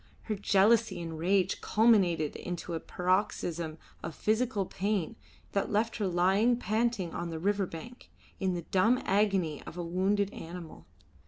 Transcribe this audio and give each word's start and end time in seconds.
Her 0.23 0.33
jealousy 0.35 0.99
and 0.99 1.15
rage 1.19 1.61
culminated 1.61 2.35
into 2.35 2.73
a 2.73 2.79
paroxysm 2.79 3.77
of 4.01 4.15
physical 4.15 4.65
pain 4.65 5.15
that 5.51 5.69
left 5.71 5.97
her 5.97 6.07
lying 6.07 6.57
panting 6.57 7.13
on 7.13 7.29
the 7.29 7.37
river 7.37 7.67
bank, 7.67 8.09
in 8.39 8.55
the 8.55 8.63
dumb 8.63 8.99
agony 9.05 9.61
of 9.67 9.77
a 9.77 9.85
wounded 9.85 10.33
animal. 10.33 10.87